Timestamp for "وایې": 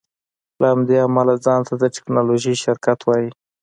3.03-3.29